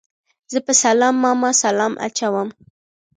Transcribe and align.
زه 0.51 0.59
په 0.65 0.73
سلام 0.83 1.15
ماما 1.23 1.49
سلام 1.63 1.93
اچوم 2.05 2.49